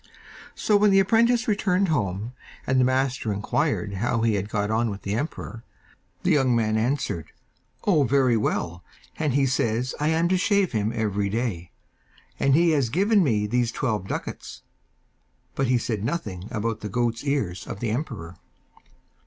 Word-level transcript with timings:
So 0.55 0.77
when 0.77 0.89
the 0.89 0.99
apprentice 0.99 1.47
returned 1.47 1.89
home, 1.89 2.33
and 2.65 2.79
the 2.79 2.83
master 2.83 3.31
inquired 3.31 3.93
how 3.93 4.21
he 4.21 4.33
had 4.33 4.49
got 4.49 4.71
on 4.71 4.89
with 4.89 5.03
the 5.03 5.13
emperor, 5.13 5.63
the 6.23 6.31
young 6.31 6.55
man 6.55 6.75
answered, 6.75 7.27
'Oh, 7.83 8.01
very 8.01 8.35
well, 8.35 8.83
and 9.19 9.35
he 9.35 9.45
says 9.45 9.93
I 9.99 10.07
am 10.07 10.27
to 10.29 10.37
shave 10.37 10.71
him 10.71 10.91
every 10.91 11.29
day, 11.29 11.69
and 12.39 12.55
he 12.55 12.71
has 12.71 12.89
given 12.89 13.23
me 13.23 13.45
these 13.45 13.71
twelve 13.71 14.07
ducats'; 14.07 14.63
but 15.53 15.67
he 15.67 15.77
said 15.77 16.03
nothing 16.03 16.45
about 16.49 16.79
the 16.79 16.89
goat's 16.89 17.23
ears 17.23 17.67
of 17.67 17.79
the 17.79 17.91
emperor. 17.91 18.37